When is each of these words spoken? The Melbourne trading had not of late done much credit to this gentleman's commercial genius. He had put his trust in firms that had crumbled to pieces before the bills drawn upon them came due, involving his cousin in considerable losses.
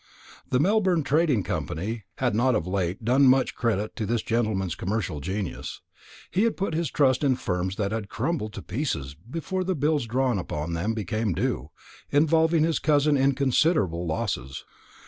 The 0.49 0.59
Melbourne 0.59 1.03
trading 1.03 1.45
had 2.17 2.33
not 2.33 2.55
of 2.55 2.65
late 2.65 3.05
done 3.05 3.27
much 3.27 3.53
credit 3.53 3.95
to 3.97 4.07
this 4.07 4.23
gentleman's 4.23 4.73
commercial 4.73 5.19
genius. 5.19 5.81
He 6.31 6.41
had 6.41 6.57
put 6.57 6.73
his 6.73 6.89
trust 6.89 7.23
in 7.23 7.35
firms 7.35 7.75
that 7.75 7.91
had 7.91 8.09
crumbled 8.09 8.53
to 8.53 8.63
pieces 8.63 9.13
before 9.13 9.63
the 9.63 9.75
bills 9.75 10.07
drawn 10.07 10.39
upon 10.39 10.73
them 10.73 10.95
came 10.95 11.33
due, 11.33 11.69
involving 12.09 12.63
his 12.63 12.79
cousin 12.79 13.15
in 13.15 13.35
considerable 13.35 14.07
losses. 14.07 14.65